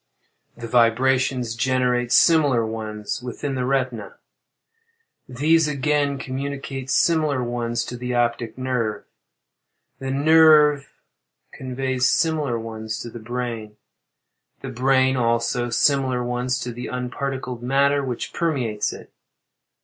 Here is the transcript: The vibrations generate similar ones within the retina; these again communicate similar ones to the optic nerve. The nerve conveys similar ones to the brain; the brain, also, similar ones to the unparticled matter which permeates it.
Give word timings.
The 0.57 0.67
vibrations 0.67 1.53
generate 1.53 2.11
similar 2.11 2.65
ones 2.65 3.21
within 3.21 3.53
the 3.53 3.65
retina; 3.65 4.15
these 5.29 5.67
again 5.67 6.17
communicate 6.17 6.89
similar 6.89 7.43
ones 7.43 7.85
to 7.85 7.97
the 7.97 8.15
optic 8.15 8.57
nerve. 8.57 9.03
The 9.99 10.09
nerve 10.09 10.89
conveys 11.53 12.09
similar 12.11 12.57
ones 12.57 12.99
to 13.01 13.11
the 13.11 13.19
brain; 13.19 13.77
the 14.61 14.69
brain, 14.69 15.17
also, 15.17 15.69
similar 15.69 16.23
ones 16.23 16.57
to 16.61 16.71
the 16.73 16.87
unparticled 16.89 17.61
matter 17.61 18.03
which 18.03 18.33
permeates 18.33 18.91
it. 18.91 19.13